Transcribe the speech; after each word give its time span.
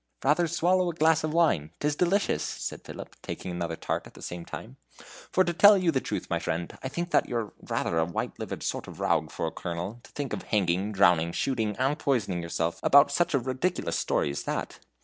"Rather 0.23 0.47
swallow 0.47 0.89
a 0.89 0.95
glass 0.95 1.23
of 1.23 1.31
wine 1.31 1.69
't 1.79 1.85
is 1.87 1.95
delicious," 1.95 2.41
said 2.43 2.81
Philip, 2.83 3.15
taking 3.21 3.51
another 3.51 3.75
tart 3.75 4.07
at 4.07 4.15
the 4.15 4.21
same 4.23 4.43
time. 4.45 4.77
"For 4.97 5.43
to 5.43 5.53
tell 5.53 5.77
you 5.77 5.91
the 5.91 6.01
truth, 6.01 6.27
my 6.27 6.39
friend, 6.39 6.75
I 6.81 6.87
think 6.89 7.13
you 7.27 7.35
are 7.37 7.53
rather 7.69 7.99
a 7.99 8.05
white 8.05 8.39
livered 8.39 8.63
sort 8.63 8.87
of 8.87 8.99
rogue 8.99 9.29
for 9.29 9.45
a 9.45 9.51
colonel, 9.51 9.99
to 10.01 10.11
think 10.13 10.33
of 10.33 10.41
hanging, 10.41 10.91
drowning, 10.91 11.31
shooting, 11.33 11.75
and 11.77 11.99
poisoning 11.99 12.41
yourself 12.41 12.79
about 12.81 13.11
such 13.11 13.35
a 13.35 13.39
ridiculous 13.39 13.99
story 13.99 14.31
as 14.31 14.41
that. 14.45 14.79